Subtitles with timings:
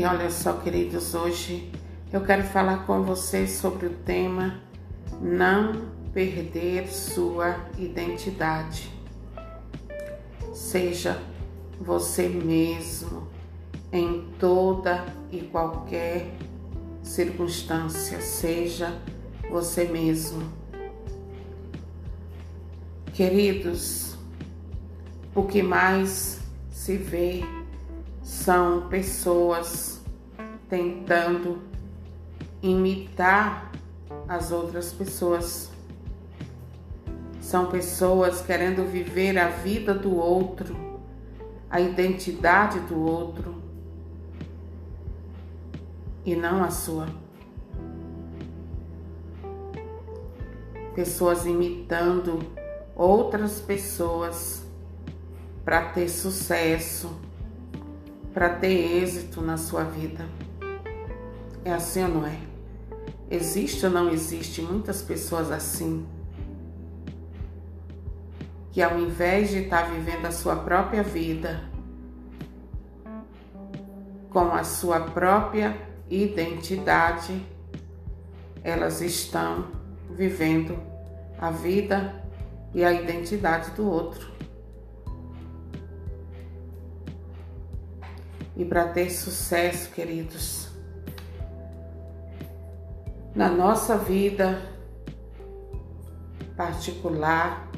[0.00, 1.70] E olha só, queridos, hoje
[2.10, 4.58] eu quero falar com vocês sobre o tema
[5.20, 8.90] não perder sua identidade.
[10.54, 11.22] Seja
[11.78, 13.28] você mesmo
[13.92, 16.34] em toda e qualquer
[17.02, 18.98] circunstância, seja
[19.50, 20.50] você mesmo.
[23.12, 24.14] Queridos,
[25.34, 26.40] o que mais
[26.70, 27.44] se vê
[28.30, 30.00] são pessoas
[30.68, 31.58] tentando
[32.62, 33.72] imitar
[34.28, 35.68] as outras pessoas.
[37.40, 40.76] São pessoas querendo viver a vida do outro,
[41.68, 43.60] a identidade do outro
[46.24, 47.08] e não a sua.
[50.94, 52.38] Pessoas imitando
[52.94, 54.62] outras pessoas
[55.64, 57.28] para ter sucesso,
[58.32, 60.26] para ter êxito na sua vida.
[61.64, 62.38] É assim ou não é?
[63.30, 66.06] Existe ou não existe muitas pessoas assim?
[68.72, 71.62] Que ao invés de estar tá vivendo a sua própria vida,
[74.30, 75.76] com a sua própria
[76.08, 77.44] identidade,
[78.62, 79.66] elas estão
[80.10, 80.78] vivendo
[81.38, 82.22] a vida
[82.74, 84.39] e a identidade do outro.
[88.60, 90.68] E para ter sucesso, queridos,
[93.34, 94.60] na nossa vida
[96.54, 97.70] particular,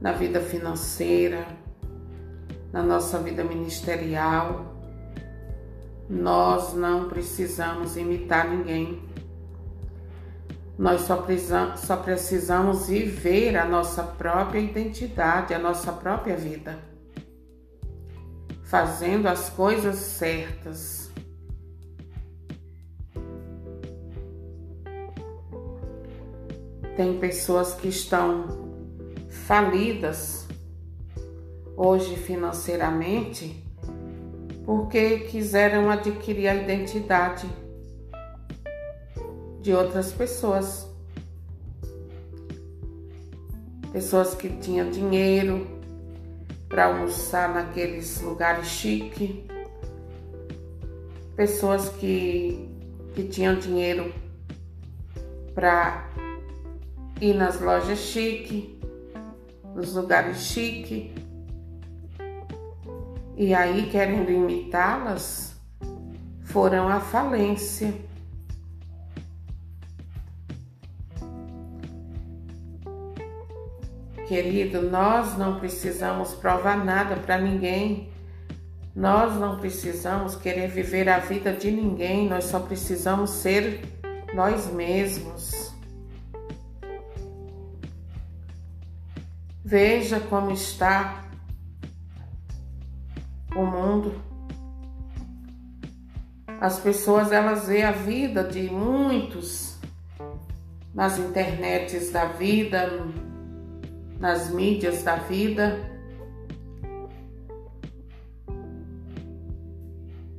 [0.00, 1.46] na vida financeira,
[2.72, 4.74] na nossa vida ministerial,
[6.08, 9.02] nós não precisamos imitar ninguém.
[10.78, 16.78] Nós só precisamos, só precisamos viver a nossa própria identidade, a nossa própria vida,
[18.66, 21.10] fazendo as coisas certas.
[26.96, 28.66] Tem pessoas que estão
[29.28, 30.46] falidas
[31.76, 33.62] hoje financeiramente
[34.64, 37.46] porque quiseram adquirir a identidade
[39.60, 40.88] de outras pessoas.
[43.92, 45.75] Pessoas que tinham dinheiro
[46.76, 49.46] para almoçar naqueles lugares chique,
[51.34, 52.68] pessoas que,
[53.14, 54.12] que tinham dinheiro
[55.54, 56.06] para
[57.18, 58.78] ir nas lojas chique,
[59.74, 61.14] nos lugares chique,
[63.38, 65.58] e aí, querendo imitá-las,
[66.44, 67.94] foram à falência.
[74.26, 78.10] Querido, nós não precisamos provar nada para ninguém.
[78.94, 83.82] Nós não precisamos querer viver a vida de ninguém, nós só precisamos ser
[84.34, 85.74] nós mesmos.
[89.62, 91.24] Veja como está
[93.54, 94.14] o mundo.
[96.60, 99.78] As pessoas elas veem a vida de muitos
[100.94, 102.90] nas internets da vida,
[104.18, 105.78] nas mídias da vida.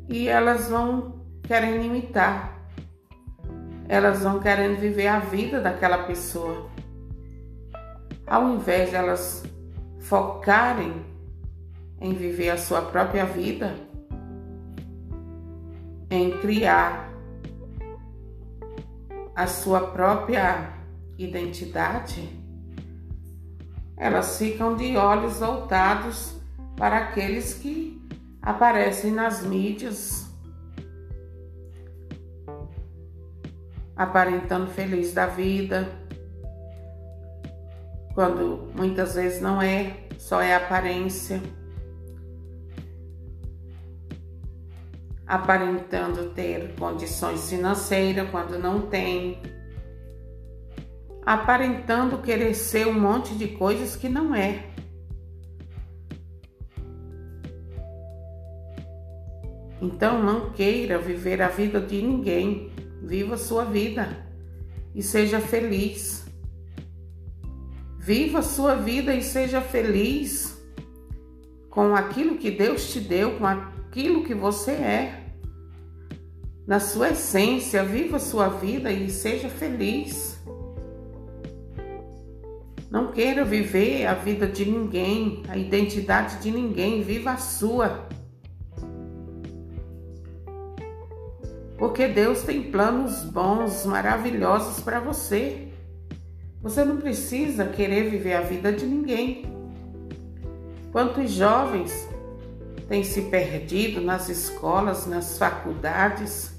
[0.10, 2.58] E elas vão querendo imitar.
[3.88, 6.70] Elas vão querendo viver a vida daquela pessoa.
[8.26, 9.44] Ao invés de elas
[10.00, 11.06] focarem
[12.00, 13.76] em viver a sua própria vida,
[16.10, 17.12] em criar
[19.36, 20.74] a sua própria
[21.18, 22.47] identidade,
[23.98, 26.36] elas ficam de olhos voltados
[26.76, 28.00] para aqueles que
[28.42, 30.30] aparecem nas mídias,
[33.96, 35.90] aparentando feliz da vida,
[38.14, 41.42] quando muitas vezes não é, só é aparência.
[45.28, 49.42] aparentando ter condições financeiras quando não tem,
[51.28, 54.64] aparentando querer ser um monte de coisas que não é.
[59.82, 62.72] Então não queira viver a vida de ninguém,
[63.04, 64.26] viva a sua vida
[64.96, 66.26] e seja feliz.
[68.00, 70.58] Viva a sua vida e seja feliz
[71.70, 75.26] com aquilo que Deus te deu, com aquilo que você é.
[76.66, 80.38] Na sua essência, viva a sua vida e seja feliz.
[82.90, 88.08] Não queira viver a vida de ninguém, a identidade de ninguém, viva a sua.
[91.78, 95.68] Porque Deus tem planos bons, maravilhosos para você.
[96.62, 99.46] Você não precisa querer viver a vida de ninguém.
[100.92, 102.08] Quantos jovens
[102.88, 106.58] têm se perdido nas escolas, nas faculdades,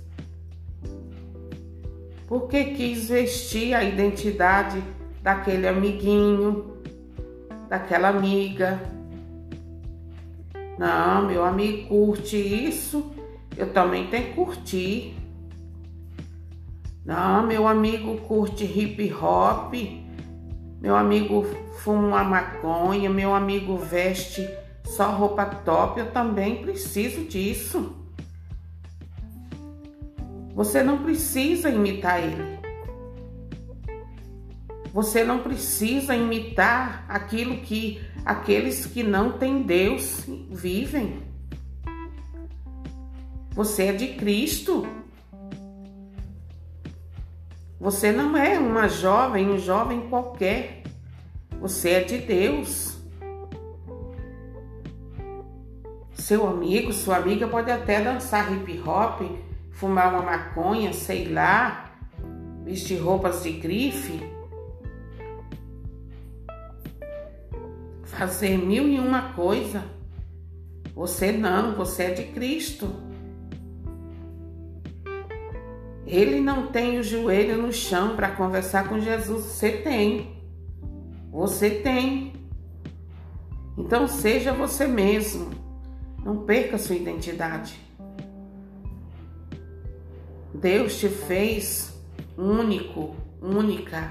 [2.27, 4.85] porque quis vestir a identidade
[5.23, 6.79] daquele amiguinho,
[7.69, 8.81] daquela amiga.
[10.79, 13.13] Não, meu amigo curte isso,
[13.57, 15.17] eu também tenho que curtir.
[17.05, 19.75] Não, meu amigo curte hip hop,
[20.81, 21.45] meu amigo
[21.79, 24.49] fuma uma maconha, meu amigo veste
[24.85, 27.95] só roupa top, eu também preciso disso.
[30.55, 32.58] Você não precisa imitar ele.
[34.93, 41.23] Você não precisa imitar aquilo que aqueles que não têm Deus vivem.
[43.53, 44.87] Você é de Cristo.
[47.81, 50.83] Você não é uma jovem, um jovem qualquer.
[51.61, 52.99] Você é de Deus.
[56.13, 59.23] Seu amigo, sua amiga pode até dançar hip hop,
[59.73, 61.93] fumar uma maconha, sei lá,
[62.65, 64.21] vestir roupas de grife,
[68.09, 69.85] fazer mil e uma coisa.
[70.95, 72.89] Você não, você é de Cristo.
[76.07, 79.45] Ele não tem o joelho no chão para conversar com Jesus.
[79.45, 80.43] Você tem.
[81.31, 82.33] Você tem.
[83.77, 85.51] Então seja você mesmo.
[86.25, 87.79] Não perca sua identidade.
[90.55, 91.95] Deus te fez
[92.37, 94.11] único, única.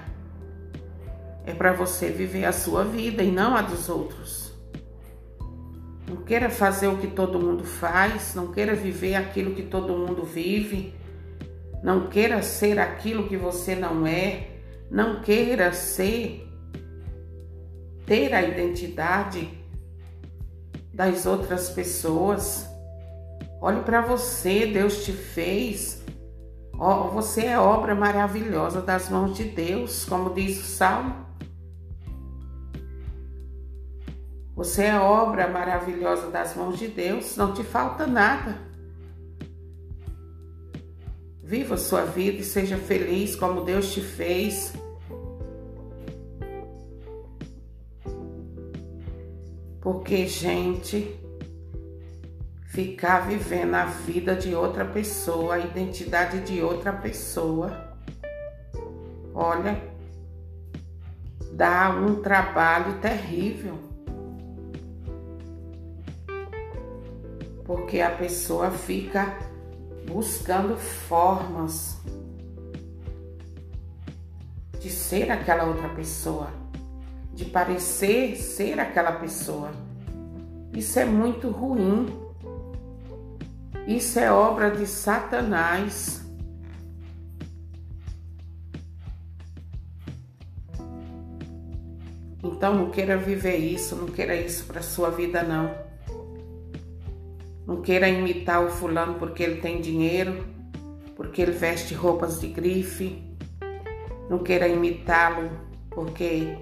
[1.48, 4.54] É para você viver a sua vida e não a dos outros.
[6.08, 10.24] Não queira fazer o que todo mundo faz, não queira viver aquilo que todo mundo
[10.24, 10.94] vive,
[11.82, 14.50] não queira ser aquilo que você não é,
[14.92, 16.48] não queira ser,
[18.06, 19.50] ter a identidade
[20.94, 22.70] das outras pessoas.
[23.60, 26.06] Olhe para você, Deus te fez
[26.78, 31.27] você é obra maravilhosa das mãos de Deus, como diz o Salmo.
[34.58, 38.58] Você é obra maravilhosa das mãos de Deus, não te falta nada.
[41.44, 44.74] Viva sua vida e seja feliz como Deus te fez.
[49.80, 51.16] Porque, gente,
[52.66, 57.96] ficar vivendo a vida de outra pessoa, a identidade de outra pessoa.
[59.36, 59.80] Olha,
[61.54, 63.87] dá um trabalho terrível.
[67.68, 69.38] Porque a pessoa fica
[70.08, 72.02] buscando formas
[74.80, 76.48] de ser aquela outra pessoa,
[77.34, 79.70] de parecer ser aquela pessoa.
[80.74, 82.08] Isso é muito ruim.
[83.86, 86.26] Isso é obra de Satanás.
[92.44, 95.87] Então não queira viver isso, não queira isso para sua vida não.
[97.68, 100.48] Não queira imitar o fulano porque ele tem dinheiro,
[101.18, 103.22] porque ele veste roupas de grife.
[104.30, 105.52] Não queira imitá-lo
[105.90, 106.58] porque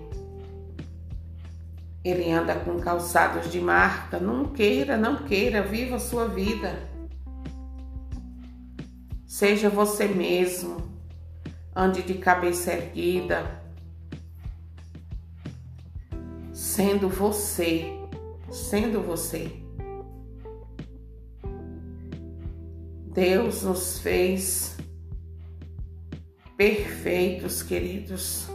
[2.04, 4.20] ele anda com calçados de marca.
[4.20, 6.90] Não queira, não queira, viva a sua vida.
[9.28, 10.78] Seja você mesmo,
[11.76, 13.62] ande de cabeça erguida,
[16.52, 17.92] sendo você,
[18.50, 19.65] sendo você.
[23.16, 24.78] Deus nos fez
[26.56, 28.48] perfeitos, queridos.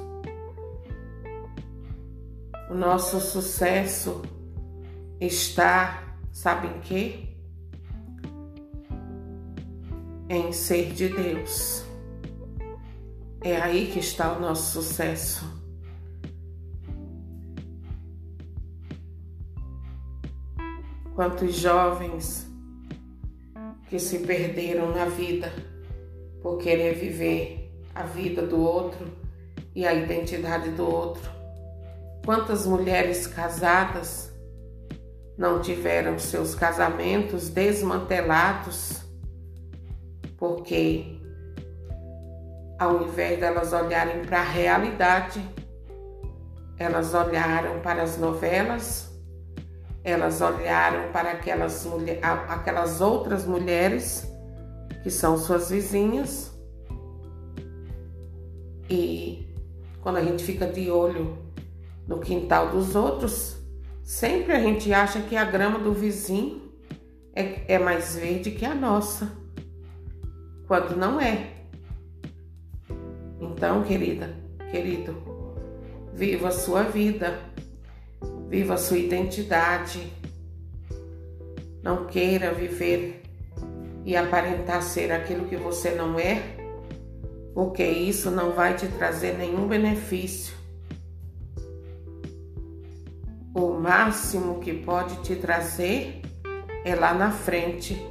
[2.71, 4.23] O nosso sucesso
[5.21, 7.31] está, sabem que?
[10.31, 11.85] em ser de Deus.
[13.43, 15.45] É aí que está o nosso sucesso.
[21.17, 22.50] Quantos jovens
[23.91, 25.53] que se perderam na vida
[26.41, 29.07] por querer viver a vida do outro
[29.75, 31.29] e a identidade do outro.
[32.25, 34.33] Quantas mulheres casadas
[35.37, 39.03] não tiveram seus casamentos desmantelados
[40.39, 41.21] porque
[42.79, 45.45] ao invés delas olharem para a realidade,
[46.79, 49.10] elas olharam para as novelas,
[50.03, 51.87] elas olharam para aquelas,
[52.49, 54.27] aquelas outras mulheres
[55.03, 56.51] que são suas vizinhas.
[58.89, 59.49] E
[60.03, 61.39] quando a gente fica de olho
[62.07, 63.57] no quintal dos outros,
[64.03, 66.73] sempre a gente acha que a grama do vizinho
[67.35, 69.31] é, é mais verde que a nossa,
[70.67, 71.61] quando não é.
[73.41, 74.35] Então, querida,
[74.71, 75.17] querido,
[76.13, 77.39] viva a sua vida,
[78.51, 80.13] viva a sua identidade.
[81.83, 83.23] Não queira viver
[84.05, 86.43] e aparentar ser aquilo que você não é,
[87.55, 90.53] porque isso não vai te trazer nenhum benefício.
[93.55, 96.21] O máximo que pode te trazer
[96.85, 98.05] é lá na frente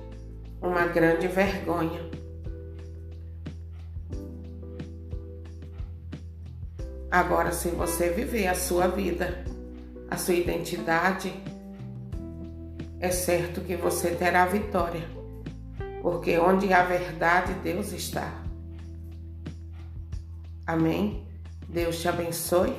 [0.62, 2.10] uma grande vergonha.
[7.12, 9.44] Agora, se você viver a sua vida,
[10.10, 11.34] a sua identidade,
[13.00, 15.04] é certo que você terá vitória,
[16.02, 18.34] porque onde há verdade, Deus está.
[20.66, 21.28] Amém?
[21.68, 22.76] Deus te abençoe,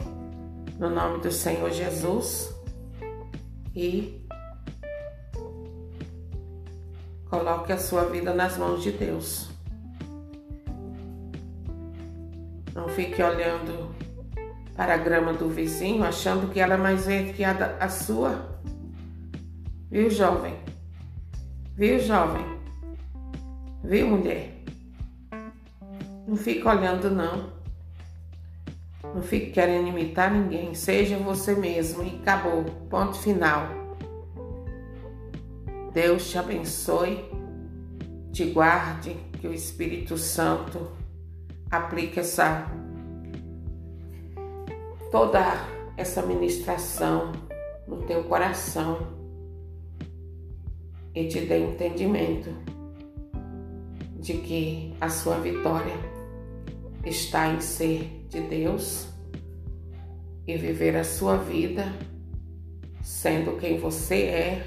[0.78, 2.54] no nome do Senhor Jesus,
[3.74, 4.26] e
[7.28, 9.48] coloque a sua vida nas mãos de Deus.
[12.74, 13.94] Não fique olhando
[14.80, 17.90] para a grama do vizinho, achando que ela é mais verde que a, da, a
[17.90, 18.58] sua.
[19.90, 20.56] Viu, jovem?
[21.76, 22.42] Viu, jovem?
[23.84, 24.64] Viu, mulher?
[26.26, 27.52] Não fica olhando, não.
[29.14, 30.72] Não fique querendo imitar ninguém.
[30.72, 32.64] Seja você mesmo e acabou.
[32.88, 33.68] Ponto final.
[35.92, 37.22] Deus te abençoe,
[38.32, 40.90] te guarde, que o Espírito Santo
[41.70, 42.79] aplique essa
[45.10, 47.32] toda essa ministração
[47.86, 48.98] no teu coração
[51.14, 52.50] e te dê entendimento
[54.18, 55.94] de que a sua vitória
[57.04, 59.08] está em ser de Deus
[60.46, 61.92] e viver a sua vida
[63.02, 64.66] sendo quem você é,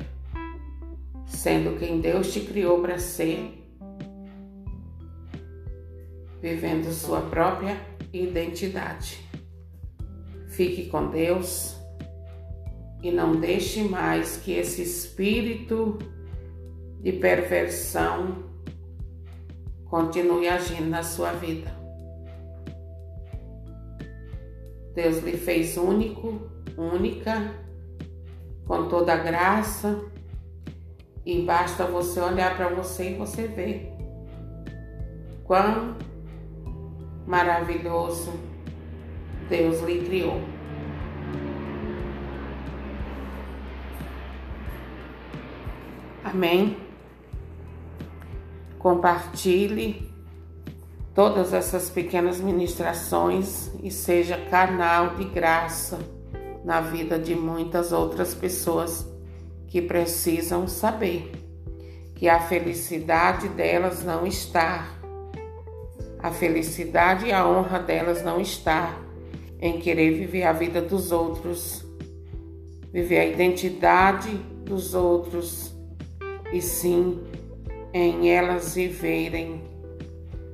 [1.26, 3.64] sendo quem Deus te criou para ser,
[6.42, 7.80] vivendo sua própria
[8.12, 9.33] identidade.
[10.54, 11.76] Fique com Deus
[13.02, 15.98] e não deixe mais que esse espírito
[17.02, 18.44] de perversão
[19.86, 21.76] continue agindo na sua vida.
[24.94, 26.40] Deus lhe fez único,
[26.78, 27.52] única,
[28.68, 30.06] com toda a graça,
[31.26, 33.92] e basta você olhar para você e você ver
[35.46, 35.98] quão
[37.26, 38.32] maravilhoso
[39.50, 40.42] Deus lhe criou.
[46.24, 46.78] Amém.
[48.80, 50.12] Compartilhe
[51.14, 56.00] todas essas pequenas ministrações e seja canal de graça
[56.64, 59.08] na vida de muitas outras pessoas
[59.68, 61.32] que precisam saber
[62.16, 64.88] que a felicidade delas não está,
[66.20, 68.98] a felicidade e a honra delas não está
[69.63, 71.86] em querer viver a vida dos outros,
[72.91, 74.29] viver a identidade
[74.65, 75.74] dos outros,
[76.51, 77.24] e sim
[77.93, 79.63] em elas viverem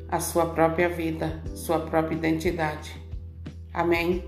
[0.10, 2.96] a sua própria vida, sua própria identidade.
[3.74, 4.24] Amém?